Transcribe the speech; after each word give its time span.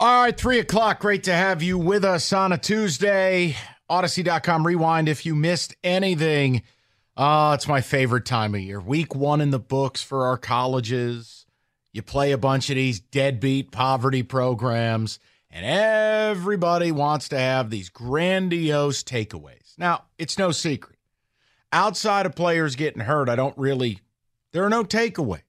All 0.00 0.22
right, 0.22 0.38
three 0.38 0.60
o'clock. 0.60 1.00
Great 1.00 1.24
to 1.24 1.32
have 1.32 1.60
you 1.60 1.76
with 1.76 2.04
us 2.04 2.32
on 2.32 2.52
a 2.52 2.58
Tuesday. 2.58 3.56
Audacy.com 3.90 4.64
rewind 4.64 5.08
if 5.08 5.26
you 5.26 5.34
missed 5.34 5.74
anything. 5.82 6.62
Oh, 7.16 7.50
it's 7.50 7.66
my 7.66 7.80
favorite 7.80 8.24
time 8.24 8.54
of 8.54 8.60
year. 8.60 8.78
Week 8.78 9.16
one 9.16 9.40
in 9.40 9.50
the 9.50 9.58
books 9.58 10.00
for 10.00 10.26
our 10.26 10.38
colleges. 10.38 11.46
You 11.92 12.02
play 12.02 12.30
a 12.30 12.38
bunch 12.38 12.70
of 12.70 12.76
these 12.76 13.00
deadbeat 13.00 13.72
poverty 13.72 14.22
programs, 14.22 15.18
and 15.50 15.66
everybody 15.66 16.92
wants 16.92 17.28
to 17.30 17.38
have 17.38 17.68
these 17.68 17.88
grandiose 17.88 19.02
takeaways. 19.02 19.76
Now, 19.78 20.04
it's 20.16 20.38
no 20.38 20.52
secret. 20.52 20.96
Outside 21.72 22.24
of 22.24 22.36
players 22.36 22.76
getting 22.76 23.02
hurt, 23.02 23.28
I 23.28 23.34
don't 23.34 23.58
really, 23.58 23.98
there 24.52 24.64
are 24.64 24.70
no 24.70 24.84
takeaways. 24.84 25.42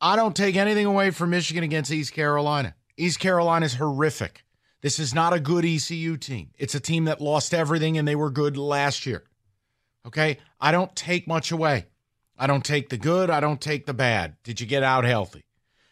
I 0.00 0.16
don't 0.16 0.34
take 0.34 0.56
anything 0.56 0.86
away 0.86 1.12
from 1.12 1.30
Michigan 1.30 1.62
against 1.62 1.92
East 1.92 2.12
Carolina. 2.12 2.74
East 3.02 3.18
Carolina 3.18 3.66
is 3.66 3.74
horrific. 3.74 4.44
This 4.80 5.00
is 5.00 5.12
not 5.12 5.32
a 5.32 5.40
good 5.40 5.64
ECU 5.64 6.16
team. 6.16 6.50
It's 6.56 6.76
a 6.76 6.80
team 6.80 7.06
that 7.06 7.20
lost 7.20 7.52
everything 7.52 7.98
and 7.98 8.06
they 8.06 8.14
were 8.14 8.30
good 8.30 8.56
last 8.56 9.06
year. 9.06 9.24
Okay? 10.06 10.38
I 10.60 10.70
don't 10.70 10.94
take 10.94 11.26
much 11.26 11.50
away. 11.50 11.86
I 12.38 12.46
don't 12.46 12.64
take 12.64 12.90
the 12.90 12.96
good, 12.96 13.28
I 13.28 13.40
don't 13.40 13.60
take 13.60 13.86
the 13.86 13.94
bad. 13.94 14.36
Did 14.44 14.60
you 14.60 14.68
get 14.68 14.84
out 14.84 15.04
healthy? 15.04 15.44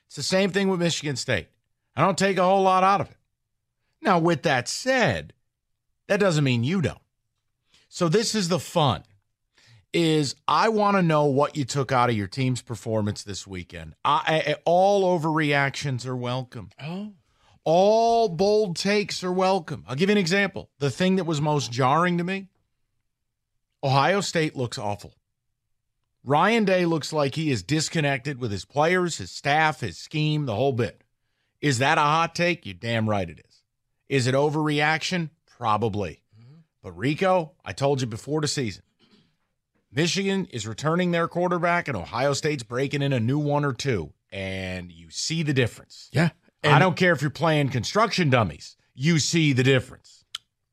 It's 0.07 0.17
the 0.17 0.23
same 0.23 0.51
thing 0.51 0.69
with 0.69 0.79
Michigan 0.79 1.17
State. 1.17 1.49
I 1.97 2.03
don't 2.03 2.17
take 2.17 2.39
a 2.39 2.45
whole 2.45 2.63
lot 2.63 2.85
out 2.85 3.01
of 3.01 3.11
it. 3.11 3.17
Now, 4.01 4.21
with 4.21 4.43
that 4.43 4.69
said, 4.69 5.33
that 6.07 6.21
doesn't 6.21 6.45
mean 6.45 6.63
you 6.63 6.81
don't. 6.81 6.99
So 7.89 8.09
this 8.09 8.37
is 8.37 8.49
the 8.49 8.61
fun 8.61 9.03
is 9.93 10.35
I 10.47 10.69
want 10.69 10.97
to 10.97 11.03
know 11.03 11.25
what 11.27 11.57
you 11.57 11.65
took 11.65 11.93
out 11.93 12.11
of 12.11 12.17
your 12.17 12.27
team's 12.27 12.63
performance 12.63 13.23
this 13.23 13.47
weekend. 13.47 13.95
I, 14.05 14.45
I, 14.47 14.57
all 14.65 15.19
overreactions 15.19 16.07
are 16.07 16.17
welcome. 16.17 16.71
Oh. 16.83 17.13
All 17.65 18.29
bold 18.29 18.77
takes 18.77 19.23
are 19.23 19.33
welcome. 19.33 19.85
I'll 19.87 19.97
give 19.97 20.09
you 20.09 20.15
an 20.15 20.19
example. 20.19 20.71
The 20.79 20.91
thing 20.91 21.17
that 21.17 21.25
was 21.25 21.41
most 21.41 21.71
jarring 21.71 22.19
to 22.19 22.25
me 22.25 22.49
Ohio 23.83 24.21
State 24.21 24.57
looks 24.57 24.79
awful. 24.79 25.15
Ryan 26.23 26.65
Day 26.65 26.85
looks 26.85 27.13
like 27.13 27.35
he 27.35 27.51
is 27.51 27.63
disconnected 27.63 28.39
with 28.39 28.51
his 28.51 28.67
players, 28.67 29.19
his 29.19 29.31
staff, 29.31 29.81
his 29.81 29.97
scheme, 29.97 30.45
the 30.45 30.55
whole 30.55 30.73
bit. 30.73 31.03
Is 31.63 31.79
that 31.79 31.99
a 31.99 32.03
hot 32.03 32.35
take? 32.35 32.67
You 32.67 32.75
damn 32.75 33.09
right 33.09 33.29
it 33.29 33.41
is. 33.41 33.63
Is 34.09 34.27
it 34.27 34.35
overreaction? 34.35 35.31
Probably. 35.47 36.23
Mm-hmm. 36.39 36.61
But 36.83 36.93
Rico, 36.93 37.53
I 37.65 37.73
told 37.73 38.01
you 38.01 38.07
before 38.07 38.41
the 38.41 38.49
season, 38.49 38.83
Michigan 39.93 40.47
is 40.47 40.67
returning 40.67 41.11
their 41.11 41.27
quarterback, 41.29 41.89
and 41.89 41.97
Ohio 41.97 42.33
State's 42.33 42.63
breaking 42.63 43.03
in 43.03 43.13
a 43.13 43.21
new 43.21 43.39
one 43.39 43.65
or 43.65 43.73
two, 43.73 44.13
and 44.31 44.93
you 44.93 45.11
see 45.11 45.43
the 45.43 45.53
difference. 45.53 46.09
Yeah. 46.13 46.31
I 46.63 46.79
don't 46.79 46.97
care 46.97 47.13
if 47.13 47.23
you're 47.23 47.31
playing 47.31 47.71
construction 47.71 48.29
dummies. 48.31 48.77
You 48.95 49.19
see 49.19 49.53
the 49.53 49.63
difference. 49.63 50.25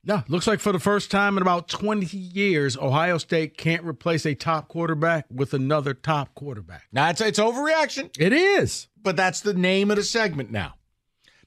No, 0.04 0.24
looks 0.28 0.48
like 0.48 0.60
for 0.60 0.72
the 0.72 0.80
first 0.80 1.10
time 1.12 1.36
in 1.38 1.42
about 1.42 1.68
20 1.68 2.06
years, 2.16 2.78
Ohio 2.78 3.18
State 3.18 3.58
can't 3.58 3.84
replace 3.84 4.26
a 4.26 4.36
top 4.36 4.68
quarterback 4.70 5.26
with 5.34 5.54
another 5.54 5.94
top 5.94 6.34
quarterback. 6.36 6.84
Now 6.94 7.10
it's 7.10 7.20
it's 7.22 7.40
overreaction, 7.40 8.10
It 8.18 8.32
is. 8.34 8.88
but 9.02 9.16
that's 9.18 9.42
the 9.42 9.54
name 9.54 9.90
of 9.92 9.98
the 9.98 10.04
segment 10.04 10.52
now. 10.52 10.76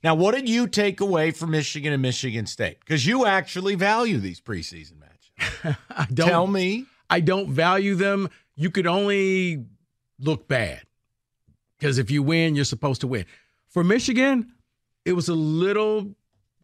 Now, 0.02 0.14
what 0.14 0.34
did 0.34 0.48
you 0.48 0.66
take 0.66 1.00
away 1.00 1.30
from 1.30 1.50
Michigan 1.50 1.92
and 1.92 2.00
Michigan 2.02 2.46
State? 2.46 2.80
Because 2.80 3.06
you 3.06 3.24
actually 3.26 3.74
value 3.74 4.18
these 4.18 4.40
preseason 4.40 4.94
matches. 4.98 5.76
I 5.90 6.06
don't 6.12 6.28
Tell 6.28 6.46
me. 6.46 6.86
I 7.10 7.20
don't 7.20 7.50
value 7.50 7.94
them. 7.96 8.30
You 8.54 8.70
could 8.70 8.86
only 8.86 9.66
look 10.18 10.48
bad 10.48 10.82
because 11.78 11.98
if 11.98 12.10
you 12.10 12.22
win, 12.22 12.54
you're 12.54 12.64
supposed 12.64 13.00
to 13.00 13.06
win. 13.06 13.26
For 13.68 13.82
Michigan, 13.82 14.52
it 15.04 15.12
was 15.12 15.28
a 15.28 15.34
little 15.34 16.14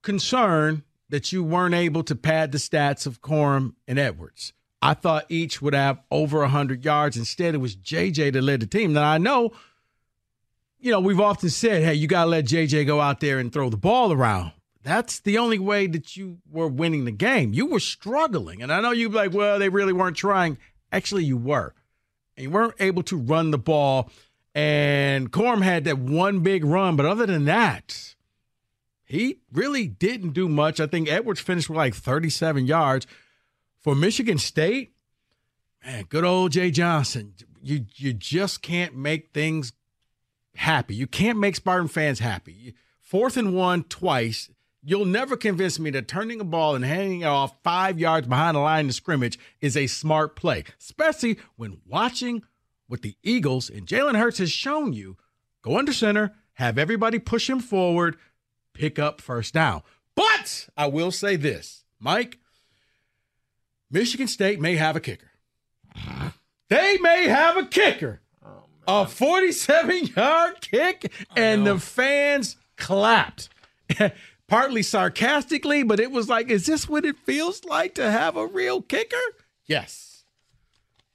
concern 0.02 0.84
that 1.08 1.32
you 1.32 1.42
weren't 1.42 1.74
able 1.74 2.02
to 2.04 2.14
pad 2.14 2.52
the 2.52 2.58
stats 2.58 3.06
of 3.06 3.22
Corum 3.22 3.74
and 3.86 3.98
Edwards. 3.98 4.52
I 4.82 4.94
thought 4.94 5.26
each 5.28 5.62
would 5.62 5.74
have 5.74 6.00
over 6.10 6.40
100 6.40 6.84
yards. 6.84 7.16
Instead, 7.16 7.54
it 7.54 7.58
was 7.58 7.76
JJ 7.76 8.32
that 8.34 8.42
led 8.42 8.60
the 8.60 8.66
team. 8.66 8.92
Now, 8.92 9.10
I 9.10 9.18
know, 9.18 9.52
you 10.78 10.90
know, 10.90 11.00
we've 11.00 11.20
often 11.20 11.48
said, 11.48 11.82
hey, 11.82 11.94
you 11.94 12.06
got 12.06 12.24
to 12.24 12.30
let 12.30 12.44
JJ 12.44 12.86
go 12.86 13.00
out 13.00 13.20
there 13.20 13.38
and 13.38 13.52
throw 13.52 13.70
the 13.70 13.76
ball 13.76 14.12
around. 14.12 14.52
That's 14.86 15.18
the 15.18 15.36
only 15.38 15.58
way 15.58 15.88
that 15.88 16.16
you 16.16 16.38
were 16.48 16.68
winning 16.68 17.06
the 17.06 17.10
game. 17.10 17.52
You 17.52 17.66
were 17.66 17.80
struggling. 17.80 18.62
And 18.62 18.72
I 18.72 18.80
know 18.80 18.92
you'd 18.92 19.10
be 19.10 19.16
like, 19.16 19.34
well, 19.34 19.58
they 19.58 19.68
really 19.68 19.92
weren't 19.92 20.16
trying. 20.16 20.58
Actually, 20.92 21.24
you 21.24 21.36
were. 21.36 21.74
And 22.36 22.44
you 22.44 22.50
weren't 22.50 22.76
able 22.78 23.02
to 23.02 23.16
run 23.16 23.50
the 23.50 23.58
ball. 23.58 24.12
And 24.54 25.32
Corum 25.32 25.62
had 25.62 25.82
that 25.86 25.98
one 25.98 26.38
big 26.38 26.64
run. 26.64 26.94
But 26.94 27.04
other 27.04 27.26
than 27.26 27.46
that, 27.46 28.14
he 29.04 29.40
really 29.52 29.88
didn't 29.88 30.34
do 30.34 30.48
much. 30.48 30.78
I 30.78 30.86
think 30.86 31.08
Edwards 31.08 31.40
finished 31.40 31.68
with 31.68 31.78
like 31.78 31.96
37 31.96 32.66
yards. 32.66 33.08
For 33.80 33.96
Michigan 33.96 34.38
State, 34.38 34.92
man, 35.84 36.04
good 36.08 36.24
old 36.24 36.52
Jay 36.52 36.70
Johnson. 36.70 37.34
You 37.60 37.86
you 37.96 38.12
just 38.12 38.62
can't 38.62 38.94
make 38.94 39.32
things 39.32 39.72
happy. 40.54 40.94
You 40.94 41.08
can't 41.08 41.40
make 41.40 41.56
Spartan 41.56 41.88
fans 41.88 42.20
happy. 42.20 42.74
Fourth 43.00 43.36
and 43.36 43.52
one 43.52 43.82
twice. 43.82 44.48
You'll 44.88 45.04
never 45.04 45.36
convince 45.36 45.80
me 45.80 45.90
that 45.90 46.06
turning 46.06 46.40
a 46.40 46.44
ball 46.44 46.76
and 46.76 46.84
handing 46.84 47.22
it 47.22 47.24
off 47.24 47.56
five 47.64 47.98
yards 47.98 48.28
behind 48.28 48.54
the 48.54 48.60
line 48.60 48.86
of 48.86 48.94
scrimmage 48.94 49.36
is 49.60 49.76
a 49.76 49.88
smart 49.88 50.36
play, 50.36 50.62
especially 50.80 51.38
when 51.56 51.80
watching 51.84 52.44
what 52.86 53.02
the 53.02 53.16
Eagles 53.24 53.68
and 53.68 53.84
Jalen 53.84 54.16
Hurts 54.16 54.38
has 54.38 54.52
shown 54.52 54.92
you. 54.92 55.16
Go 55.62 55.76
under 55.76 55.92
center, 55.92 56.36
have 56.52 56.78
everybody 56.78 57.18
push 57.18 57.50
him 57.50 57.58
forward, 57.58 58.16
pick 58.74 58.96
up 58.96 59.20
first 59.20 59.52
down. 59.52 59.82
But 60.14 60.68
I 60.76 60.86
will 60.86 61.10
say 61.10 61.34
this, 61.34 61.82
Mike, 61.98 62.38
Michigan 63.90 64.28
State 64.28 64.60
may 64.60 64.76
have 64.76 64.94
a 64.94 65.00
kicker. 65.00 65.32
They 66.68 66.96
may 66.98 67.26
have 67.26 67.56
a 67.56 67.66
kicker. 67.66 68.20
a 68.86 69.04
47 69.04 70.06
yard 70.14 70.60
kick, 70.60 71.12
and 71.36 71.66
the 71.66 71.80
fans 71.80 72.56
clapped. 72.76 73.48
Partly 74.48 74.82
sarcastically, 74.82 75.82
but 75.82 75.98
it 75.98 76.10
was 76.10 76.28
like, 76.28 76.50
is 76.50 76.66
this 76.66 76.88
what 76.88 77.04
it 77.04 77.16
feels 77.24 77.64
like 77.64 77.94
to 77.96 78.10
have 78.10 78.36
a 78.36 78.46
real 78.46 78.80
kicker? 78.80 79.16
Yes. 79.66 80.24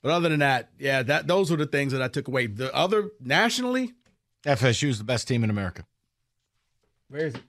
But 0.01 0.11
other 0.11 0.29
than 0.29 0.39
that, 0.39 0.69
yeah, 0.79 1.03
that 1.03 1.27
those 1.27 1.49
were 1.49 1.57
the 1.57 1.65
things 1.65 1.93
that 1.93 2.01
I 2.01 2.07
took 2.07 2.27
away. 2.27 2.47
The 2.47 2.73
other 2.75 3.11
nationally, 3.21 3.93
FSU 4.45 4.89
is 4.89 4.97
the 4.97 5.03
best 5.03 5.27
team 5.27 5.43
in 5.43 5.49
America. 5.49 5.85
where 7.07 7.27
is 7.27 7.35
it? 7.35 7.41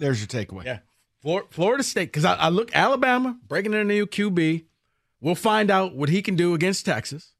There's 0.00 0.20
your 0.20 0.28
takeaway. 0.28 0.64
Yeah. 0.64 0.78
Florida 1.50 1.82
State, 1.82 2.06
because 2.06 2.24
I, 2.24 2.34
I 2.34 2.48
look 2.50 2.74
Alabama 2.74 3.38
breaking 3.46 3.72
in 3.72 3.80
a 3.80 3.84
new 3.84 4.06
QB. 4.06 4.64
We'll 5.20 5.34
find 5.34 5.70
out 5.70 5.94
what 5.94 6.10
he 6.10 6.20
can 6.20 6.36
do 6.36 6.52
against 6.54 6.84
Texas. 6.84 7.33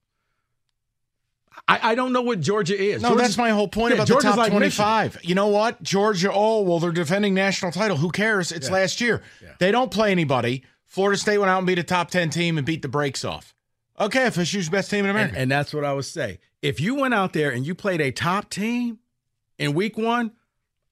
I, 1.66 1.92
I 1.92 1.94
don't 1.94 2.12
know 2.12 2.22
what 2.22 2.40
Georgia 2.40 2.78
is. 2.78 3.00
No, 3.02 3.10
Georgia's- 3.10 3.28
that's 3.28 3.38
my 3.38 3.50
whole 3.50 3.68
point 3.68 3.90
yeah, 3.92 3.96
about 3.96 4.08
Georgia's 4.08 4.32
the 4.32 4.36
top 4.36 4.38
like 4.38 4.50
25. 4.50 5.20
You 5.22 5.34
know 5.34 5.48
what? 5.48 5.82
Georgia, 5.82 6.30
oh, 6.32 6.60
well, 6.62 6.78
they're 6.78 6.92
defending 6.92 7.32
national 7.34 7.72
title. 7.72 7.96
Who 7.96 8.10
cares? 8.10 8.52
It's 8.52 8.70
last 8.70 9.00
year. 9.00 9.22
They 9.58 9.70
don't 9.70 9.90
play 9.90 10.10
anybody. 10.10 10.62
Florida 10.86 11.18
State 11.18 11.38
went 11.38 11.50
out 11.50 11.58
and 11.58 11.66
beat 11.66 11.78
a 11.78 11.82
top 11.82 12.10
10 12.10 12.30
team 12.30 12.58
and 12.58 12.66
beat 12.66 12.82
the 12.82 12.88
brakes 12.88 13.24
off. 13.24 13.54
Okay, 13.98 14.24
FSU's 14.26 14.68
best 14.68 14.90
team 14.90 15.04
in 15.04 15.10
America. 15.10 15.34
And, 15.34 15.42
and 15.42 15.50
that's 15.50 15.72
what 15.72 15.84
I 15.84 15.92
would 15.92 16.04
say. 16.04 16.38
If 16.62 16.80
you 16.80 16.96
went 16.96 17.14
out 17.14 17.32
there 17.32 17.50
and 17.50 17.66
you 17.66 17.74
played 17.74 18.00
a 18.00 18.10
top 18.10 18.50
team 18.50 18.98
in 19.58 19.74
week 19.74 19.96
one, 19.96 20.32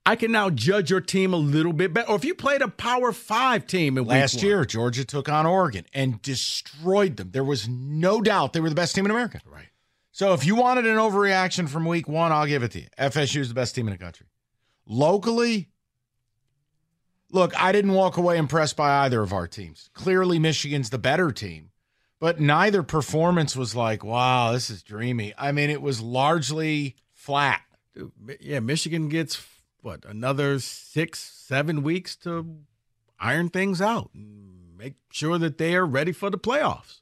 I 0.04 0.16
can 0.16 0.32
now 0.32 0.50
judge 0.50 0.90
your 0.90 1.00
team 1.00 1.32
a 1.32 1.36
little 1.36 1.72
bit 1.72 1.92
better. 1.92 2.08
Or 2.08 2.16
if 2.16 2.24
you 2.24 2.34
played 2.34 2.62
a 2.62 2.68
power 2.68 3.12
five 3.12 3.66
team 3.66 3.96
in 3.96 4.04
Last 4.04 4.34
week 4.34 4.42
one. 4.42 4.48
year, 4.48 4.64
Georgia 4.64 5.04
took 5.04 5.28
on 5.28 5.46
Oregon 5.46 5.84
and 5.94 6.20
destroyed 6.22 7.16
them. 7.16 7.30
There 7.32 7.44
was 7.44 7.68
no 7.68 8.20
doubt 8.20 8.52
they 8.52 8.60
were 8.60 8.68
the 8.68 8.74
best 8.74 8.94
team 8.94 9.04
in 9.04 9.10
America. 9.10 9.40
Right. 9.46 9.66
So 10.12 10.34
if 10.34 10.44
you 10.44 10.54
wanted 10.54 10.86
an 10.86 10.96
overreaction 10.96 11.68
from 11.68 11.86
week 11.86 12.06
one, 12.06 12.32
I'll 12.32 12.46
give 12.46 12.62
it 12.62 12.70
to 12.72 12.80
you. 12.80 12.86
FSU 12.98 13.40
is 13.40 13.48
the 13.48 13.54
best 13.54 13.74
team 13.74 13.88
in 13.88 13.92
the 13.92 13.98
country. 13.98 14.26
Locally, 14.86 15.70
look, 17.30 17.58
I 17.60 17.72
didn't 17.72 17.92
walk 17.92 18.18
away 18.18 18.36
impressed 18.36 18.76
by 18.76 19.04
either 19.04 19.22
of 19.22 19.32
our 19.32 19.48
teams. 19.48 19.90
Clearly, 19.94 20.38
Michigan's 20.38 20.90
the 20.90 20.98
better 20.98 21.32
team, 21.32 21.70
but 22.20 22.40
neither 22.40 22.82
performance 22.82 23.56
was 23.56 23.74
like, 23.74 24.04
wow, 24.04 24.52
this 24.52 24.70
is 24.70 24.82
dreamy. 24.82 25.32
I 25.38 25.50
mean, 25.50 25.70
it 25.70 25.80
was 25.80 26.00
largely 26.00 26.96
flat. 27.14 27.62
Yeah, 28.38 28.60
Michigan 28.60 29.08
gets 29.08 29.44
what 29.80 30.04
another 30.04 30.58
six, 30.58 31.20
seven 31.20 31.82
weeks 31.82 32.16
to 32.16 32.58
iron 33.18 33.48
things 33.48 33.80
out 33.80 34.10
make 34.82 34.94
sure 35.10 35.38
that 35.38 35.58
they 35.58 35.76
are 35.76 35.86
ready 35.86 36.10
for 36.10 36.28
the 36.28 36.38
playoffs. 36.38 37.00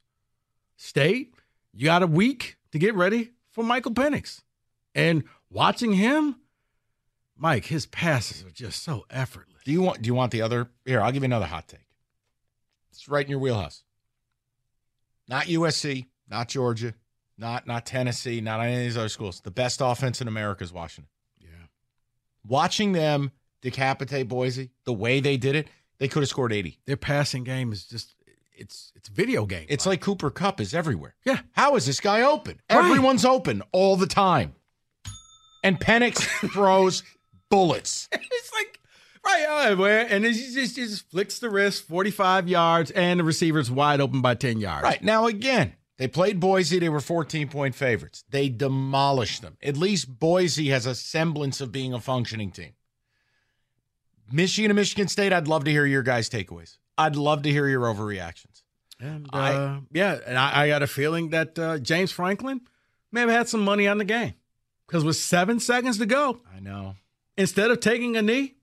State, 0.76 1.34
you 1.72 1.86
got 1.86 2.02
a 2.02 2.06
week 2.06 2.56
to 2.72 2.78
get 2.78 2.94
ready 2.94 3.30
for 3.50 3.64
Michael 3.64 3.92
Penix, 3.92 4.42
and 4.94 5.24
watching 5.50 5.92
him, 5.94 6.36
Mike, 7.36 7.66
his 7.66 7.86
passes 7.86 8.44
are 8.44 8.50
just 8.50 8.82
so 8.82 9.06
effortless. 9.10 9.62
Do 9.64 9.72
you 9.72 9.82
want? 9.82 10.02
Do 10.02 10.06
you 10.08 10.14
want 10.14 10.32
the 10.32 10.42
other? 10.42 10.68
Here, 10.84 11.00
I'll 11.00 11.12
give 11.12 11.22
you 11.22 11.26
another 11.26 11.46
hot 11.46 11.68
take. 11.68 11.80
It's 12.90 13.08
right 13.08 13.24
in 13.24 13.30
your 13.30 13.40
wheelhouse. 13.40 13.82
Not 15.28 15.46
USC, 15.46 16.06
not 16.28 16.48
Georgia, 16.48 16.94
not 17.38 17.66
not 17.66 17.86
Tennessee, 17.86 18.40
not 18.40 18.60
any 18.60 18.74
of 18.74 18.80
these 18.80 18.96
other 18.96 19.08
schools. 19.08 19.40
The 19.40 19.50
best 19.50 19.80
offense 19.82 20.20
in 20.20 20.28
America 20.28 20.64
is 20.64 20.72
Washington. 20.72 21.08
Yeah, 21.38 21.48
Watching 22.46 22.92
them 22.92 23.30
decapitate 23.62 24.28
Boise 24.28 24.70
the 24.84 24.92
way 24.92 25.20
they 25.20 25.36
did 25.36 25.54
it, 25.54 25.68
they 25.98 26.08
could 26.08 26.22
have 26.22 26.28
scored 26.28 26.52
eighty. 26.52 26.78
their 26.86 26.96
passing 26.96 27.44
game 27.44 27.72
is 27.72 27.84
just 27.86 28.14
it's 28.60 28.92
it's 28.94 29.08
video 29.08 29.46
game. 29.46 29.66
It's 29.68 29.86
like 29.86 30.00
Cooper 30.00 30.30
Kupp 30.30 30.60
is 30.60 30.74
everywhere. 30.74 31.14
yeah, 31.24 31.40
How 31.52 31.76
is 31.76 31.86
this 31.86 32.00
guy 32.00 32.22
open? 32.22 32.60
Right. 32.70 32.84
Everyone's 32.84 33.24
open 33.24 33.62
all 33.72 33.96
the 33.96 34.06
time, 34.06 34.54
and 35.64 35.80
Penix 35.80 36.18
throws 36.52 37.02
bullets. 37.48 38.08
it's 38.12 38.52
like 38.52 38.78
right 39.24 39.74
right, 39.76 40.06
and 40.10 40.24
he 40.24 40.32
just, 40.32 40.76
he 40.76 40.82
just 40.84 41.10
flicks 41.10 41.38
the 41.38 41.50
wrist, 41.50 41.88
forty 41.88 42.10
five 42.10 42.48
yards, 42.48 42.90
and 42.92 43.20
the 43.20 43.24
receiver's 43.24 43.70
wide 43.70 44.00
open 44.00 44.20
by 44.20 44.34
ten 44.34 44.60
yards. 44.60 44.84
Right. 44.84 45.02
Now, 45.02 45.26
again, 45.26 45.74
they 46.00 46.08
played 46.08 46.40
Boise. 46.40 46.78
They 46.78 46.88
were 46.88 47.00
14 47.00 47.48
point 47.48 47.74
favorites. 47.74 48.24
They 48.30 48.48
demolished 48.48 49.42
them. 49.42 49.58
At 49.62 49.76
least 49.76 50.18
Boise 50.18 50.68
has 50.70 50.86
a 50.86 50.94
semblance 50.94 51.60
of 51.60 51.72
being 51.72 51.92
a 51.92 52.00
functioning 52.00 52.50
team. 52.52 52.72
Michigan 54.32 54.70
and 54.70 54.76
Michigan 54.76 55.08
State, 55.08 55.32
I'd 55.32 55.48
love 55.48 55.64
to 55.64 55.70
hear 55.70 55.84
your 55.84 56.02
guys' 56.02 56.30
takeaways. 56.30 56.78
I'd 57.00 57.16
love 57.16 57.42
to 57.42 57.50
hear 57.50 57.66
your 57.68 57.82
overreactions. 57.82 58.62
And 59.00 59.28
I- 59.32 59.52
uh, 59.54 59.80
yeah, 59.92 60.18
and 60.26 60.38
I, 60.38 60.62
I 60.64 60.68
got 60.68 60.82
a 60.82 60.86
feeling 60.86 61.30
that 61.30 61.58
uh, 61.58 61.78
James 61.78 62.12
Franklin 62.12 62.60
may 63.12 63.20
have 63.22 63.30
had 63.30 63.48
some 63.48 63.60
money 63.62 63.88
on 63.88 63.98
the 63.98 64.04
game 64.04 64.34
because 64.86 65.04
with 65.04 65.16
seven 65.16 65.58
seconds 65.60 65.98
to 65.98 66.06
go, 66.06 66.40
I 66.54 66.60
know. 66.60 66.96
instead 67.36 67.70
of 67.70 67.80
taking 67.80 68.16
a 68.16 68.22
knee, 68.22 68.56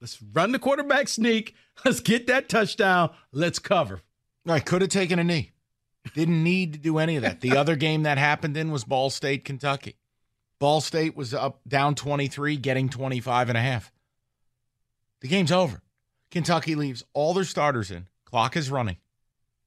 let's 0.00 0.20
run 0.32 0.52
the 0.52 0.58
quarterback 0.58 1.08
sneak. 1.08 1.54
Let's 1.84 2.00
get 2.00 2.26
that 2.26 2.48
touchdown. 2.48 3.10
Let's 3.30 3.60
cover. 3.60 4.00
I 4.48 4.58
could 4.58 4.80
have 4.82 4.90
taken 4.90 5.20
a 5.20 5.24
knee. 5.24 5.52
Didn't 6.12 6.42
need 6.42 6.72
to 6.72 6.78
do 6.80 6.98
any 6.98 7.14
of 7.14 7.22
that. 7.22 7.40
The 7.40 7.56
other 7.56 7.76
game 7.86 8.02
that 8.02 8.18
happened 8.18 8.56
in 8.56 8.72
was 8.72 8.82
Ball 8.82 9.10
State, 9.10 9.44
Kentucky. 9.44 9.94
Ball 10.58 10.80
State 10.80 11.14
was 11.16 11.32
up 11.32 11.60
down 11.68 11.94
23, 11.94 12.56
getting 12.56 12.88
25 12.88 13.48
and 13.50 13.56
a 13.56 13.60
half. 13.60 13.92
The 15.20 15.28
game's 15.28 15.52
over. 15.52 15.80
Kentucky 16.30 16.74
leaves 16.74 17.04
all 17.14 17.34
their 17.34 17.44
starters 17.44 17.90
in. 17.90 18.06
Clock 18.24 18.56
is 18.56 18.70
running. 18.70 18.98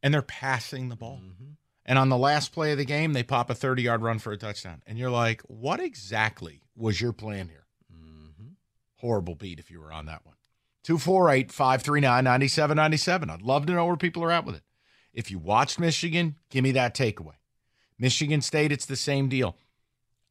And 0.04 0.14
they're 0.14 0.22
passing 0.22 0.90
the 0.90 0.96
ball. 0.96 1.22
Mm-hmm. 1.24 1.52
And 1.86 2.00
on 2.00 2.10
the 2.10 2.18
last 2.18 2.52
play 2.52 2.72
of 2.72 2.78
the 2.78 2.86
game, 2.86 3.14
they 3.14 3.24
pop 3.24 3.50
a 3.50 3.56
30 3.56 3.84
yard 3.84 4.02
run 4.02 4.20
for 4.20 4.32
a 4.32 4.38
touchdown. 4.38 4.82
And 4.86 4.98
you're 4.98 5.10
like, 5.10 5.42
what 5.44 5.80
exactly 5.80 6.62
was 6.76 7.02
your 7.02 7.14
plan 7.14 7.50
here? 7.50 7.66
Mm-hmm. 7.94 8.54
Horrible 8.98 9.36
beat 9.36 9.60
if 9.60 9.72
you 9.72 9.80
were 9.80 9.92
on 9.92 10.06
that 10.06 10.26
one. 10.26 10.36
248 10.84 11.52
539 11.52 12.24
9797. 12.24 13.30
I'd 13.30 13.42
love 13.42 13.66
to 13.68 13.74
know 13.74 13.86
where 13.86 13.98
people 13.98 14.24
are 14.24 14.32
at 14.32 14.46
with 14.46 14.56
it. 14.56 14.64
If 15.14 15.30
you 15.30 15.40
watched 15.40 15.80
Michigan, 15.80 16.36
give 16.50 16.64
me 16.64 16.72
that 16.72 16.96
takeaway. 16.96 17.36
Michigan 18.00 18.42
State, 18.42 18.72
it's 18.72 18.86
the 18.86 18.96
same 18.96 19.30
deal. 19.30 19.58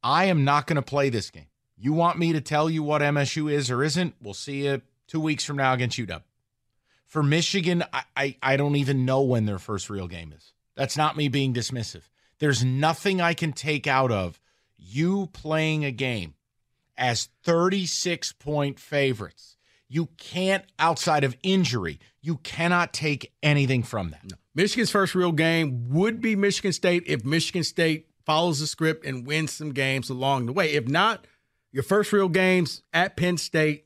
I 0.03 0.25
am 0.25 0.43
not 0.43 0.67
going 0.67 0.75
to 0.75 0.81
play 0.81 1.09
this 1.09 1.29
game. 1.29 1.47
You 1.77 1.93
want 1.93 2.19
me 2.19 2.33
to 2.33 2.41
tell 2.41 2.69
you 2.69 2.83
what 2.83 3.01
MSU 3.01 3.51
is 3.51 3.71
or 3.71 3.83
isn't? 3.83 4.15
We'll 4.21 4.33
see 4.33 4.65
you 4.65 4.81
two 5.11 5.19
weeks 5.19 5.43
from 5.43 5.57
now 5.57 5.73
against 5.73 5.97
UW. 5.99 6.23
For 7.05 7.21
Michigan, 7.21 7.83
I, 7.91 8.03
I, 8.15 8.37
I 8.41 8.57
don't 8.57 8.77
even 8.77 9.05
know 9.05 9.21
when 9.21 9.45
their 9.45 9.59
first 9.59 9.89
real 9.89 10.07
game 10.07 10.33
is. 10.35 10.53
That's 10.75 10.95
not 10.95 11.17
me 11.17 11.27
being 11.27 11.53
dismissive. 11.53 12.03
There's 12.39 12.63
nothing 12.63 13.19
I 13.19 13.33
can 13.33 13.51
take 13.51 13.85
out 13.85 14.11
of 14.11 14.39
you 14.77 15.27
playing 15.33 15.83
a 15.83 15.91
game 15.91 16.35
as 16.97 17.27
36 17.43 18.31
point 18.33 18.79
favorites. 18.79 19.57
You 19.89 20.07
can't, 20.17 20.63
outside 20.79 21.25
of 21.25 21.35
injury, 21.43 21.99
you 22.21 22.37
cannot 22.37 22.93
take 22.93 23.33
anything 23.43 23.83
from 23.83 24.11
that. 24.11 24.23
Michigan's 24.55 24.91
first 24.91 25.13
real 25.13 25.33
game 25.33 25.89
would 25.89 26.21
be 26.21 26.37
Michigan 26.37 26.71
State 26.71 27.03
if 27.05 27.25
Michigan 27.25 27.65
State 27.65 28.07
follows 28.25 28.61
the 28.61 28.67
script 28.67 29.05
and 29.05 29.27
wins 29.27 29.51
some 29.51 29.73
games 29.73 30.09
along 30.09 30.45
the 30.45 30.53
way. 30.53 30.71
If 30.71 30.87
not, 30.87 31.27
your 31.73 31.83
first 31.83 32.13
real 32.13 32.29
games 32.29 32.81
at 32.93 33.17
Penn 33.17 33.37
State 33.37 33.85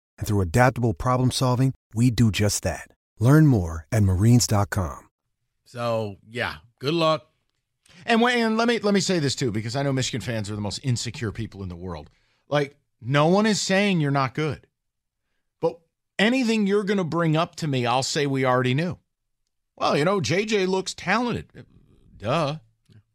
And 0.21 0.27
through 0.27 0.41
adaptable 0.41 0.93
problem 0.93 1.31
solving, 1.31 1.73
we 1.95 2.11
do 2.11 2.29
just 2.29 2.61
that. 2.61 2.87
Learn 3.17 3.47
more 3.47 3.87
at 3.91 4.03
marines.com. 4.03 5.09
So, 5.65 6.17
yeah, 6.29 6.57
good 6.77 6.93
luck. 6.93 7.25
And, 8.05 8.21
when, 8.21 8.37
and 8.37 8.55
let 8.55 8.67
me 8.67 8.77
let 8.77 8.93
me 8.93 8.99
say 8.99 9.17
this 9.17 9.33
too, 9.33 9.51
because 9.51 9.75
I 9.75 9.81
know 9.81 9.91
Michigan 9.91 10.21
fans 10.21 10.51
are 10.51 10.55
the 10.55 10.61
most 10.61 10.79
insecure 10.83 11.31
people 11.31 11.63
in 11.63 11.69
the 11.69 11.75
world. 11.75 12.11
Like, 12.49 12.75
no 13.01 13.27
one 13.27 13.47
is 13.47 13.59
saying 13.59 13.99
you're 13.99 14.11
not 14.11 14.35
good. 14.35 14.67
But 15.59 15.79
anything 16.19 16.67
you're 16.67 16.83
going 16.83 16.99
to 16.99 17.03
bring 17.03 17.35
up 17.35 17.55
to 17.55 17.67
me, 17.67 17.87
I'll 17.87 18.03
say 18.03 18.27
we 18.27 18.45
already 18.45 18.75
knew. 18.75 18.99
Well, 19.75 19.97
you 19.97 20.05
know, 20.05 20.19
JJ 20.21 20.67
looks 20.67 20.93
talented. 20.93 21.65
Duh. 22.17 22.57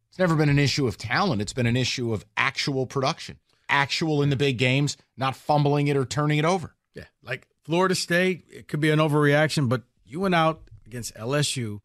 It's 0.09 0.19
never 0.19 0.35
been 0.35 0.49
an 0.49 0.59
issue 0.59 0.89
of 0.89 0.99
talent. 0.99 1.41
It's 1.41 1.53
been 1.53 1.67
an 1.67 1.77
issue 1.77 2.13
of 2.13 2.25
actual 2.37 2.85
production, 2.85 3.39
actual 3.69 4.23
in 4.23 4.31
the 4.31 4.37
big 4.37 4.59
games, 4.59 4.97
not 5.17 5.37
fumbling 5.37 5.87
it 5.87 5.97
or 5.97 6.05
turning 6.05 6.39
it 6.39 6.45
over. 6.45 6.76
Yeah, 6.97 7.05
like 7.23 7.47
Florida 7.63 7.95
State, 7.95 8.47
it 8.51 8.69
could 8.69 8.81
be 8.81 8.91
an 8.91 8.99
overreaction, 8.99 9.69
but 9.69 9.83
you 10.05 10.21
went 10.21 10.35
out 10.35 10.63
against 10.85 11.15
LSU. 11.15 11.81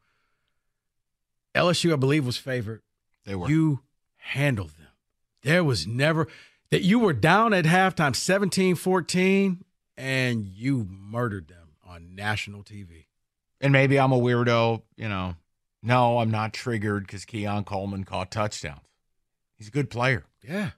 LSU, 1.54 1.94
I 1.94 1.98
believe, 1.98 2.26
was 2.26 2.38
favored. 2.38 2.82
They 3.26 3.36
were. 3.36 3.50
You 3.50 3.82
handled 4.18 4.72
them. 4.78 4.88
There 5.44 5.64
was 5.64 5.86
never 5.86 6.28
that 6.70 6.84
you 6.84 7.00
were 7.00 7.14
down 7.14 7.54
at 7.54 7.66
halftime 7.66 8.16
17 8.16 8.76
14 8.76 9.64
and 9.98 10.48
you 10.48 10.88
murdered 10.90 11.48
them 11.48 11.76
on 11.86 12.16
national 12.16 12.64
TV. 12.64 13.06
And 13.60 13.74
maybe 13.74 14.00
I'm 14.00 14.12
a 14.12 14.20
weirdo, 14.20 14.82
you 14.96 15.10
know. 15.10 15.36
No, 15.84 16.20
I'm 16.20 16.32
not 16.32 16.54
triggered 16.54 17.06
because 17.06 17.26
Keon 17.26 17.64
Coleman 17.64 18.04
caught 18.04 18.32
touchdowns. 18.32 18.82
He's 19.58 19.68
a 19.68 19.72
good 19.72 19.90
player. 19.90 20.26
Yeah. 20.48 20.72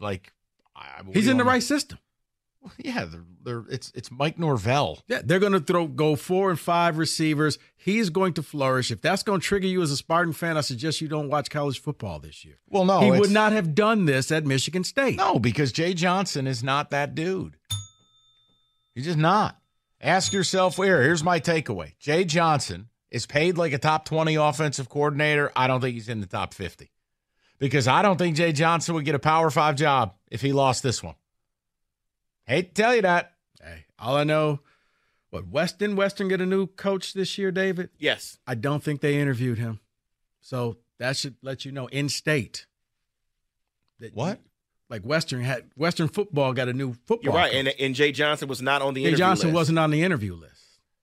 Like, 0.00 0.32
I, 0.74 1.02
He's 1.12 1.28
in 1.28 1.38
the 1.38 1.44
right 1.44 1.62
system. 1.62 1.98
Yeah, 2.78 3.04
they're, 3.04 3.24
they're, 3.44 3.64
it's 3.70 3.92
it's 3.94 4.10
Mike 4.10 4.38
Norvell. 4.38 5.02
Yeah, 5.08 5.22
they're 5.24 5.38
going 5.38 5.52
to 5.52 5.60
throw 5.60 5.86
go 5.86 6.16
four 6.16 6.50
and 6.50 6.58
five 6.58 6.98
receivers. 6.98 7.58
He's 7.76 8.10
going 8.10 8.34
to 8.34 8.42
flourish. 8.42 8.90
If 8.90 9.00
that's 9.00 9.22
going 9.22 9.40
to 9.40 9.46
trigger 9.46 9.66
you 9.66 9.80
as 9.82 9.90
a 9.90 9.96
Spartan 9.96 10.32
fan, 10.32 10.56
I 10.56 10.60
suggest 10.62 11.00
you 11.00 11.08
don't 11.08 11.28
watch 11.28 11.50
college 11.50 11.80
football 11.80 12.18
this 12.18 12.44
year. 12.44 12.58
Well, 12.68 12.84
no, 12.84 13.00
he 13.00 13.10
would 13.10 13.30
not 13.30 13.52
have 13.52 13.74
done 13.74 14.04
this 14.04 14.30
at 14.32 14.44
Michigan 14.44 14.84
State. 14.84 15.16
No, 15.16 15.38
because 15.38 15.72
Jay 15.72 15.94
Johnson 15.94 16.46
is 16.46 16.62
not 16.62 16.90
that 16.90 17.14
dude. 17.14 17.56
He's 18.94 19.04
just 19.04 19.18
not. 19.18 19.56
Ask 20.00 20.32
yourself 20.32 20.78
where. 20.78 21.02
Here's 21.02 21.24
my 21.24 21.40
takeaway 21.40 21.96
Jay 21.98 22.24
Johnson 22.24 22.88
is 23.10 23.26
paid 23.26 23.56
like 23.56 23.72
a 23.72 23.78
top 23.78 24.04
20 24.04 24.34
offensive 24.34 24.88
coordinator. 24.88 25.50
I 25.56 25.66
don't 25.66 25.80
think 25.80 25.94
he's 25.94 26.08
in 26.08 26.20
the 26.20 26.26
top 26.26 26.52
50 26.54 26.90
because 27.58 27.88
I 27.88 28.02
don't 28.02 28.18
think 28.18 28.36
Jay 28.36 28.52
Johnson 28.52 28.94
would 28.94 29.04
get 29.04 29.14
a 29.14 29.20
Power 29.20 29.50
Five 29.50 29.76
job 29.76 30.14
if 30.30 30.40
he 30.40 30.52
lost 30.52 30.82
this 30.82 31.02
one. 31.02 31.14
Hate 32.48 32.74
to 32.74 32.82
tell 32.82 32.96
you 32.96 33.02
that. 33.02 33.34
Hey, 33.62 33.84
all 33.98 34.16
I 34.16 34.24
know, 34.24 34.60
what 35.30 35.48
Weston 35.48 35.96
Western 35.96 36.28
get 36.28 36.40
a 36.40 36.46
new 36.46 36.66
coach 36.66 37.12
this 37.12 37.36
year, 37.36 37.50
David? 37.50 37.90
Yes. 37.98 38.38
I 38.46 38.54
don't 38.54 38.82
think 38.82 39.02
they 39.02 39.20
interviewed 39.20 39.58
him. 39.58 39.80
So 40.40 40.78
that 40.98 41.16
should 41.16 41.36
let 41.42 41.64
you 41.64 41.72
know 41.72 41.86
in 41.88 42.08
state. 42.08 42.66
That 44.00 44.14
What? 44.14 44.40
Like 44.88 45.02
Western 45.02 45.42
had 45.42 45.64
Western 45.76 46.08
football 46.08 46.54
got 46.54 46.68
a 46.68 46.72
new 46.72 46.94
football. 46.94 47.18
You're 47.22 47.34
right. 47.34 47.52
coach. 47.52 47.58
And 47.58 47.68
and 47.78 47.94
Jay 47.94 48.10
Johnson 48.10 48.48
was 48.48 48.62
not 48.62 48.80
on 48.80 48.94
the 48.94 49.02
Jay 49.02 49.08
interview 49.08 49.18
Johnson 49.24 49.48
list. 49.48 49.54
wasn't 49.54 49.78
on 49.78 49.90
the 49.90 50.02
interview 50.02 50.34
list. 50.34 50.54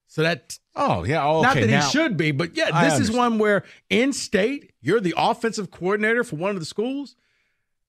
So 0.08 0.24
that 0.24 0.58
Oh, 0.76 1.04
yeah. 1.04 1.24
Oh, 1.24 1.42
not 1.42 1.56
that 1.56 1.68
now, 1.68 1.82
he 1.86 1.92
should 1.92 2.18
be, 2.18 2.32
but 2.32 2.58
yeah, 2.58 2.72
I 2.74 2.90
this 2.90 3.00
is 3.00 3.12
one 3.12 3.38
where 3.38 3.64
in 3.90 4.12
state, 4.12 4.74
you're 4.82 5.00
the 5.00 5.14
offensive 5.16 5.72
coordinator 5.72 6.24
for 6.24 6.36
one 6.36 6.52
of 6.52 6.60
the 6.60 6.66
schools. 6.66 7.16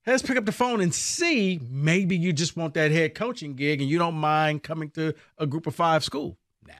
Let's 0.06 0.22
pick 0.22 0.36
up 0.36 0.46
the 0.46 0.52
phone 0.52 0.80
and 0.80 0.94
see. 0.94 1.60
Maybe 1.68 2.16
you 2.16 2.32
just 2.32 2.56
want 2.56 2.74
that 2.74 2.92
head 2.92 3.14
coaching 3.14 3.54
gig 3.54 3.80
and 3.80 3.90
you 3.90 3.98
don't 3.98 4.14
mind 4.14 4.62
coming 4.62 4.90
to 4.90 5.14
a 5.36 5.46
group 5.46 5.66
of 5.66 5.74
five 5.74 6.04
school. 6.04 6.38
Nah. 6.66 6.74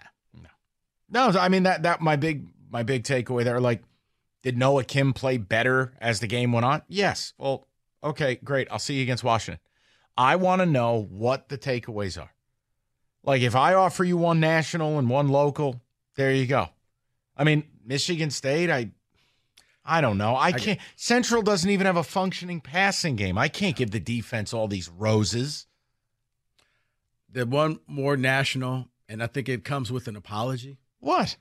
No, 1.11 1.31
no. 1.31 1.41
I 1.41 1.49
mean 1.49 1.65
that 1.65 1.83
that 1.83 2.01
my 2.01 2.15
big 2.15 2.47
my 2.71 2.85
big 2.85 3.03
takeaway 3.03 3.43
there. 3.43 3.61
Like, 3.61 3.83
did 4.43 4.57
Noah 4.57 4.85
Kim 4.85 5.13
play 5.13 5.39
better 5.39 5.93
as 6.01 6.21
the 6.21 6.29
game 6.29 6.53
went 6.53 6.65
on? 6.65 6.83
Yes. 6.89 7.33
Well, 7.37 7.67
okay, 8.03 8.37
great. 8.37 8.69
I'll 8.71 8.79
see 8.79 8.95
you 8.95 9.03
against 9.03 9.25
Washington. 9.25 9.61
I 10.17 10.37
want 10.37 10.61
to 10.61 10.67
know 10.67 11.07
what 11.11 11.49
the 11.49 11.59
takeaways 11.59 12.21
are. 12.21 12.33
Like, 13.25 13.43
if 13.43 13.57
I 13.57 13.75
offer 13.75 14.05
you 14.05 14.17
one 14.17 14.39
national 14.39 14.99
and 14.99 15.11
one 15.11 15.29
local, 15.29 15.81
there 16.15 16.33
you 16.33 16.47
go. 16.47 16.69
I 17.37 17.43
mean, 17.45 17.65
Michigan 17.85 18.31
State, 18.31 18.71
I 18.71 18.91
I 19.87 20.01
don't 20.01 20.19
know. 20.19 20.37
I 20.37 20.53
can't 20.53 20.81
Central 20.97 21.43
doesn't 21.43 21.71
even 21.71 21.87
have 21.87 21.97
a 21.97 22.03
functioning 22.03 22.61
passing 22.61 23.17
game. 23.17 23.39
I 23.39 23.49
can't 23.49 23.77
give 23.77 23.93
the 23.93 24.01
defense 24.01 24.53
all 24.53 24.69
these 24.69 24.89
roses. 24.89 25.67
The 27.33 27.47
one 27.47 27.81
more 27.87 28.17
national, 28.17 28.89
and 29.09 29.23
I 29.23 29.27
think 29.27 29.49
it 29.49 29.65
comes 29.65 29.93
with 29.93 30.09
an 30.09 30.17
apology. 30.17 30.79
What? 30.99 31.37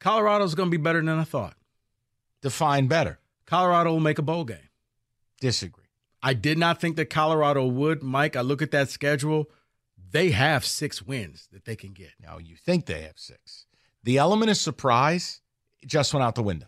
Colorado's 0.00 0.54
going 0.54 0.70
to 0.70 0.78
be 0.78 0.82
better 0.82 1.00
than 1.00 1.18
I 1.18 1.24
thought. 1.24 1.56
Define 2.42 2.86
better. 2.86 3.18
Colorado 3.46 3.92
will 3.92 4.00
make 4.00 4.18
a 4.18 4.22
bowl 4.22 4.44
game. 4.44 4.58
Disagree. 5.40 5.84
I 6.22 6.34
did 6.34 6.58
not 6.58 6.80
think 6.80 6.96
that 6.96 7.10
Colorado 7.10 7.66
would, 7.66 8.02
Mike. 8.02 8.36
I 8.36 8.40
look 8.40 8.62
at 8.62 8.72
that 8.72 8.90
schedule. 8.90 9.48
They 10.10 10.30
have 10.30 10.64
six 10.64 11.02
wins 11.02 11.48
that 11.52 11.64
they 11.64 11.76
can 11.76 11.92
get. 11.92 12.12
Now 12.20 12.38
you 12.38 12.56
think 12.56 12.86
they 12.86 13.02
have 13.02 13.16
six. 13.18 13.66
The 14.02 14.18
element 14.18 14.50
of 14.50 14.56
surprise 14.56 15.40
just 15.86 16.12
went 16.12 16.24
out 16.24 16.34
the 16.34 16.42
window. 16.42 16.66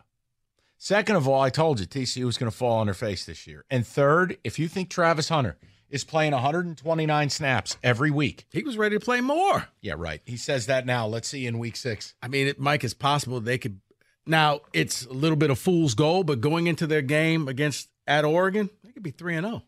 Second 0.81 1.17
of 1.17 1.27
all, 1.27 1.41
I 1.41 1.51
told 1.51 1.81
you 1.81 1.87
TCU 1.87 2.25
was 2.25 2.39
going 2.39 2.51
to 2.51 2.57
fall 2.57 2.79
on 2.79 2.87
their 2.87 2.95
face 2.95 3.25
this 3.27 3.47
year. 3.47 3.65
And 3.69 3.85
third, 3.87 4.39
if 4.45 4.59
you 4.61 4.69
think 4.69 4.89
Travis 4.91 5.29
Hunter 5.29 5.57
is 5.91 6.05
playing 6.05 6.33
129 6.33 7.31
snaps 7.31 7.77
every 7.83 8.11
week, 8.13 8.47
He 8.53 8.63
was 8.63 8.77
ready 8.79 8.97
to 8.97 9.05
play 9.05 9.21
more. 9.21 9.67
yeah, 9.81 9.95
right. 9.97 10.21
He 10.25 10.37
says 10.37 10.67
that 10.67 10.87
now. 10.87 11.07
Let's 11.07 11.27
see 11.29 11.47
in 11.47 11.59
week 11.59 11.75
six. 11.77 12.15
I 12.23 12.29
mean, 12.29 12.47
it, 12.47 12.61
Mike, 12.61 12.85
it's 12.85 12.95
possible 12.95 13.41
they 13.41 13.59
could. 13.59 13.81
Now 14.25 14.61
it's 14.73 15.05
a 15.07 15.13
little 15.13 15.37
bit 15.37 15.51
of 15.51 15.59
fool's 15.59 15.95
gold, 15.95 16.27
but 16.27 16.41
going 16.41 16.67
into 16.69 16.87
their 16.87 17.03
game 17.03 17.49
against 17.49 17.89
at 18.07 18.25
Oregon, 18.25 18.71
they 18.85 18.93
could 18.93 19.03
be 19.03 19.11
three 19.11 19.35
and 19.35 19.47
zero. 19.47 19.63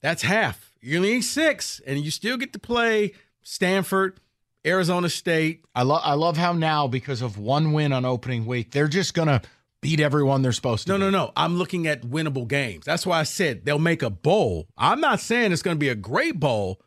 That's 0.00 0.22
half. 0.22 0.72
You 0.80 0.96
only 0.96 1.12
need 1.12 1.20
six, 1.22 1.80
and 1.86 1.98
you 2.02 2.10
still 2.10 2.38
get 2.38 2.54
to 2.54 2.58
play 2.58 3.12
Stanford, 3.42 4.18
Arizona 4.66 5.10
State. 5.10 5.64
I 5.74 5.82
love 5.82 6.00
I 6.04 6.14
love 6.14 6.38
how 6.38 6.54
now 6.54 6.88
because 6.88 7.20
of 7.22 7.36
one 7.38 7.72
win 7.72 7.92
on 7.92 8.04
opening 8.06 8.46
week, 8.46 8.70
they're 8.72 8.88
just 8.88 9.12
going 9.14 9.28
to 9.28 9.42
beat 9.80 10.00
everyone 10.00 10.42
they're 10.42 10.52
supposed 10.52 10.86
to. 10.86 10.92
No, 10.92 10.98
no, 10.98 11.10
no. 11.10 11.32
I'm 11.36 11.56
looking 11.56 11.86
at 11.86 12.02
winnable 12.02 12.46
games. 12.46 12.84
That's 12.84 13.06
why 13.06 13.20
I 13.20 13.22
said 13.24 13.64
they'll 13.64 13.78
make 13.78 14.02
a 14.02 14.10
bowl. 14.10 14.68
I'm 14.76 15.00
not 15.00 15.20
saying 15.20 15.52
it's 15.52 15.62
going 15.62 15.76
to 15.76 15.80
be 15.80 15.88
a 15.88 15.94
great 15.94 16.38
bowl. 16.38 16.80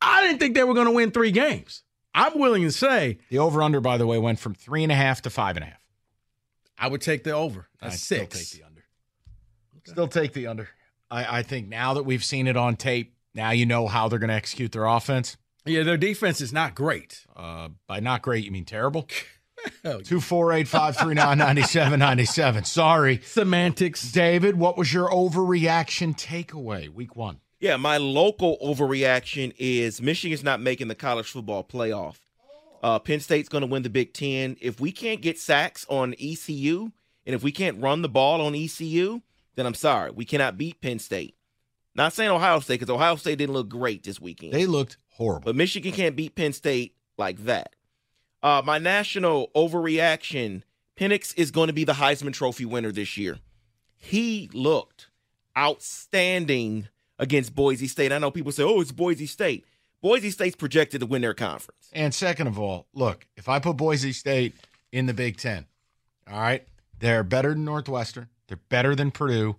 I 0.00 0.22
didn't 0.22 0.38
think 0.38 0.54
they 0.54 0.64
were 0.64 0.74
going 0.74 0.86
to 0.86 0.92
win 0.92 1.10
three 1.10 1.30
games. 1.30 1.82
I'm 2.14 2.38
willing 2.38 2.62
to 2.62 2.72
say 2.72 3.18
The 3.30 3.38
over 3.38 3.62
under, 3.62 3.80
by 3.80 3.96
the 3.96 4.06
way, 4.06 4.18
went 4.18 4.38
from 4.38 4.54
three 4.54 4.82
and 4.82 4.90
a 4.90 4.94
half 4.94 5.22
to 5.22 5.30
five 5.30 5.56
and 5.56 5.64
a 5.64 5.68
half. 5.68 5.80
I 6.78 6.88
would 6.88 7.00
take 7.00 7.24
the 7.24 7.32
over. 7.32 7.68
That's 7.80 7.94
I'd 7.94 7.98
six. 7.98 8.40
Still 8.40 8.40
take 8.40 8.50
the 8.50 8.66
under. 8.66 8.84
Still 9.84 10.08
take 10.08 10.32
the 10.32 10.46
under. 10.46 10.68
I, 11.10 11.38
I 11.38 11.42
think 11.42 11.68
now 11.68 11.94
that 11.94 12.04
we've 12.04 12.24
seen 12.24 12.46
it 12.46 12.56
on 12.56 12.76
tape, 12.76 13.14
now 13.34 13.50
you 13.50 13.66
know 13.66 13.86
how 13.88 14.08
they're 14.08 14.18
going 14.18 14.28
to 14.28 14.34
execute 14.34 14.72
their 14.72 14.86
offense. 14.86 15.36
Yeah, 15.64 15.82
their 15.82 15.96
defense 15.96 16.40
is 16.40 16.52
not 16.52 16.74
great. 16.74 17.24
Uh, 17.36 17.68
by 17.86 18.00
not 18.00 18.22
great, 18.22 18.44
you 18.44 18.50
mean 18.50 18.64
terrible. 18.64 19.08
Two 20.04 20.20
four 20.20 20.52
eight 20.52 20.68
five 20.68 20.96
three 20.96 21.14
nine 21.14 21.38
ninety 21.38 21.62
seven 21.62 21.98
ninety 21.98 22.24
seven. 22.24 22.64
Sorry, 22.64 23.20
Semantics. 23.24 24.12
David. 24.12 24.56
What 24.56 24.76
was 24.76 24.92
your 24.92 25.10
overreaction 25.10 26.16
takeaway 26.16 26.88
week 26.88 27.16
one? 27.16 27.40
Yeah, 27.60 27.76
my 27.76 27.96
local 27.96 28.56
overreaction 28.62 29.52
is 29.58 30.00
Michigan's 30.00 30.44
not 30.44 30.60
making 30.60 30.88
the 30.88 30.94
college 30.94 31.30
football 31.30 31.64
playoff. 31.64 32.16
Uh, 32.82 32.98
Penn 33.00 33.18
State's 33.20 33.48
going 33.48 33.62
to 33.62 33.66
win 33.66 33.82
the 33.82 33.90
Big 33.90 34.12
Ten. 34.12 34.56
If 34.60 34.78
we 34.80 34.92
can't 34.92 35.20
get 35.20 35.38
sacks 35.38 35.84
on 35.88 36.14
ECU, 36.20 36.92
and 37.26 37.34
if 37.34 37.42
we 37.42 37.50
can't 37.50 37.82
run 37.82 38.02
the 38.02 38.08
ball 38.08 38.40
on 38.40 38.54
ECU, 38.54 39.22
then 39.56 39.66
I'm 39.66 39.74
sorry, 39.74 40.12
we 40.12 40.24
cannot 40.24 40.56
beat 40.56 40.80
Penn 40.80 41.00
State. 41.00 41.34
Not 41.96 42.12
saying 42.12 42.30
Ohio 42.30 42.60
State 42.60 42.78
because 42.78 42.94
Ohio 42.94 43.16
State 43.16 43.38
didn't 43.38 43.54
look 43.54 43.68
great 43.68 44.04
this 44.04 44.20
weekend. 44.20 44.52
They 44.52 44.66
looked 44.66 44.98
horrible. 45.08 45.46
But 45.46 45.56
Michigan 45.56 45.90
can't 45.92 46.14
beat 46.14 46.36
Penn 46.36 46.52
State 46.52 46.94
like 47.16 47.38
that. 47.46 47.74
Uh, 48.42 48.62
my 48.64 48.78
national 48.78 49.48
overreaction 49.54 50.62
Penix 50.98 51.32
is 51.36 51.50
going 51.50 51.68
to 51.68 51.72
be 51.72 51.84
the 51.84 51.94
Heisman 51.94 52.32
Trophy 52.32 52.64
winner 52.64 52.90
this 52.90 53.16
year. 53.16 53.38
He 53.96 54.50
looked 54.52 55.08
outstanding 55.56 56.88
against 57.18 57.54
Boise 57.54 57.86
State. 57.86 58.12
I 58.12 58.18
know 58.18 58.30
people 58.30 58.52
say, 58.52 58.64
oh, 58.64 58.80
it's 58.80 58.92
Boise 58.92 59.26
State. 59.26 59.64
Boise 60.00 60.30
State's 60.30 60.56
projected 60.56 61.00
to 61.00 61.06
win 61.06 61.22
their 61.22 61.34
conference. 61.34 61.88
And 61.92 62.12
second 62.12 62.48
of 62.48 62.58
all, 62.58 62.86
look, 62.94 63.26
if 63.36 63.48
I 63.48 63.58
put 63.60 63.76
Boise 63.76 64.12
State 64.12 64.54
in 64.92 65.06
the 65.06 65.14
Big 65.14 65.36
Ten, 65.36 65.66
all 66.30 66.40
right, 66.40 66.66
they're 66.98 67.24
better 67.24 67.50
than 67.50 67.64
Northwestern. 67.64 68.28
They're 68.48 68.58
better 68.68 68.94
than 68.94 69.10
Purdue. 69.10 69.56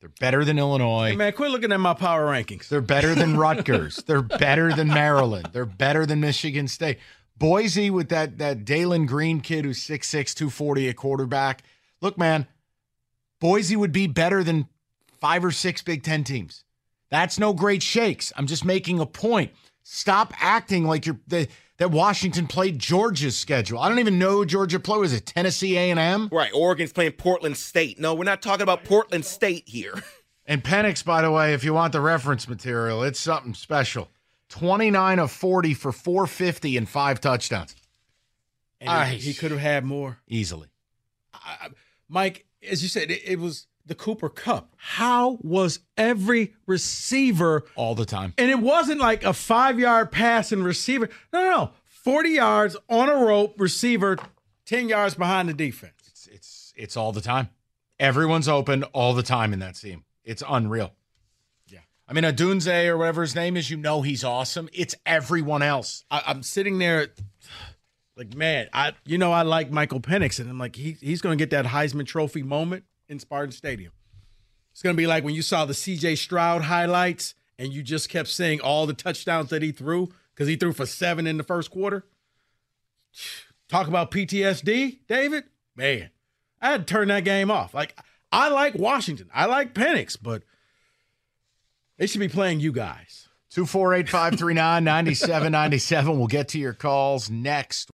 They're 0.00 0.10
better 0.20 0.44
than 0.44 0.58
Illinois. 0.58 1.10
Hey, 1.10 1.16
man, 1.16 1.32
quit 1.34 1.50
looking 1.50 1.72
at 1.72 1.80
my 1.80 1.94
power 1.94 2.24
rankings. 2.26 2.68
They're 2.68 2.80
better 2.80 3.14
than 3.14 3.36
Rutgers. 3.36 4.02
They're 4.06 4.22
better 4.22 4.72
than 4.72 4.88
Maryland. 4.88 5.50
They're 5.52 5.66
better 5.66 6.06
than 6.06 6.20
Michigan 6.20 6.68
State. 6.68 6.98
Boise 7.40 7.90
with 7.90 8.10
that 8.10 8.38
that 8.38 8.64
Taylen 8.64 9.06
Green 9.06 9.40
kid 9.40 9.64
who's 9.64 9.80
6'6", 9.80 10.34
240 10.34 10.90
at 10.90 10.96
quarterback. 10.96 11.62
Look, 12.00 12.16
man, 12.16 12.46
Boise 13.40 13.74
would 13.74 13.92
be 13.92 14.06
better 14.06 14.44
than 14.44 14.68
five 15.18 15.44
or 15.44 15.50
six 15.50 15.82
Big 15.82 16.04
Ten 16.04 16.22
teams. 16.22 16.64
That's 17.10 17.38
no 17.38 17.52
great 17.52 17.82
shakes. 17.82 18.32
I'm 18.36 18.46
just 18.46 18.64
making 18.64 19.00
a 19.00 19.06
point. 19.06 19.52
Stop 19.82 20.32
acting 20.38 20.84
like 20.84 21.06
you're 21.06 21.18
the, 21.26 21.48
that 21.78 21.90
Washington 21.90 22.46
played 22.46 22.78
Georgia's 22.78 23.36
schedule. 23.36 23.80
I 23.80 23.88
don't 23.88 23.98
even 23.98 24.18
know 24.18 24.32
who 24.32 24.46
Georgia 24.46 24.78
played. 24.78 25.00
Was 25.00 25.14
it 25.14 25.24
Tennessee 25.24 25.78
A&M? 25.78 26.28
Right. 26.30 26.52
Oregon's 26.54 26.92
playing 26.92 27.12
Portland 27.12 27.56
State. 27.56 27.98
No, 27.98 28.14
we're 28.14 28.24
not 28.24 28.42
talking 28.42 28.62
about 28.62 28.84
Portland 28.84 29.24
State 29.24 29.64
here. 29.66 29.94
And 30.46 30.62
Penix, 30.64 31.04
by 31.04 31.22
the 31.22 31.30
way, 31.30 31.54
if 31.54 31.64
you 31.64 31.72
want 31.72 31.92
the 31.92 32.00
reference 32.00 32.48
material, 32.48 33.02
it's 33.02 33.20
something 33.20 33.54
special. 33.54 34.10
29 34.50 35.18
of 35.18 35.30
40 35.30 35.74
for 35.74 35.92
450 35.92 36.76
and 36.76 36.88
five 36.88 37.20
touchdowns. 37.20 37.74
And 38.80 38.90
I- 38.90 39.06
he, 39.06 39.34
could 39.34 39.50
have 39.50 39.60
had 39.60 39.84
more. 39.84 40.18
Easily. 40.28 40.68
Mike, 42.08 42.46
as 42.68 42.82
you 42.82 42.88
said, 42.88 43.10
it, 43.10 43.22
it 43.24 43.38
was 43.38 43.66
the 43.86 43.94
Cooper 43.94 44.28
Kupp. 44.28 44.74
How 44.76 45.38
was 45.42 45.80
every 45.96 46.54
receiver 46.66 47.64
All 47.76 47.94
the 47.94 48.04
time. 48.04 48.34
And 48.36 48.50
it 48.50 48.58
wasn't 48.58 49.00
like 49.00 49.24
a 49.24 49.32
five 49.32 49.78
yard 49.78 50.10
pass 50.12 50.52
and 50.52 50.64
receiver. 50.64 51.08
No, 51.32 51.42
no, 51.42 51.50
no. 51.50 51.70
40 51.86 52.30
yards 52.30 52.76
on 52.88 53.08
a 53.08 53.14
rope, 53.14 53.54
receiver 53.58 54.16
10 54.66 54.88
yards 54.88 55.14
behind 55.14 55.48
the 55.48 55.54
defense. 55.54 55.92
It's 56.08 56.26
it's 56.26 56.72
it's 56.76 56.96
all 56.96 57.12
the 57.12 57.20
time. 57.20 57.50
Everyone's 57.98 58.48
open 58.48 58.84
all 58.84 59.14
the 59.14 59.22
time 59.22 59.52
in 59.52 59.58
that 59.58 59.74
team. 59.74 60.04
It's 60.24 60.42
unreal. 60.48 60.92
I 62.10 62.12
mean, 62.12 62.24
Odunze 62.24 62.88
or 62.88 62.98
whatever 62.98 63.22
his 63.22 63.36
name 63.36 63.56
is, 63.56 63.70
you 63.70 63.76
know 63.76 64.02
he's 64.02 64.24
awesome. 64.24 64.68
It's 64.72 64.96
everyone 65.06 65.62
else. 65.62 66.04
I, 66.10 66.22
am 66.26 66.42
sitting 66.42 66.78
there, 66.78 67.06
like, 68.16 68.34
man, 68.34 68.66
I 68.72 68.94
you 69.06 69.16
know 69.16 69.30
I 69.30 69.42
like 69.42 69.70
Michael 69.70 70.00
Penix, 70.00 70.40
and 70.40 70.50
I'm 70.50 70.58
like, 70.58 70.74
he, 70.74 70.96
he's 71.00 71.20
going 71.20 71.38
to 71.38 71.40
get 71.40 71.50
that 71.50 71.70
Heisman 71.70 72.06
Trophy 72.06 72.42
moment 72.42 72.82
in 73.08 73.20
Spartan 73.20 73.52
Stadium. 73.52 73.92
It's 74.72 74.82
going 74.82 74.96
to 74.96 75.00
be 75.00 75.06
like 75.06 75.22
when 75.22 75.36
you 75.36 75.42
saw 75.42 75.64
the 75.64 75.72
C.J. 75.72 76.16
Stroud 76.16 76.62
highlights, 76.62 77.36
and 77.60 77.72
you 77.72 77.80
just 77.80 78.08
kept 78.08 78.28
seeing 78.28 78.60
all 78.60 78.88
the 78.88 78.94
touchdowns 78.94 79.50
that 79.50 79.62
he 79.62 79.70
threw 79.70 80.08
because 80.34 80.48
he 80.48 80.56
threw 80.56 80.72
for 80.72 80.86
seven 80.86 81.28
in 81.28 81.36
the 81.36 81.44
first 81.44 81.70
quarter. 81.70 82.06
Talk 83.68 83.86
about 83.86 84.10
PTSD, 84.10 84.98
David. 85.06 85.44
Man, 85.76 86.10
I 86.60 86.72
had 86.72 86.88
to 86.88 86.92
turn 86.92 87.06
that 87.08 87.22
game 87.22 87.52
off. 87.52 87.72
Like, 87.72 87.96
I 88.32 88.48
like 88.48 88.74
Washington, 88.74 89.30
I 89.32 89.46
like 89.46 89.74
Penix, 89.74 90.16
but 90.20 90.42
they 92.00 92.06
should 92.06 92.20
be 92.20 92.28
playing 92.28 92.60
you 92.60 92.72
guys. 92.72 93.28
248 93.50 94.08
539 94.08 94.84
9797. 94.84 96.18
We'll 96.18 96.28
get 96.28 96.48
to 96.48 96.58
your 96.58 96.72
calls 96.72 97.28
next. 97.28 97.88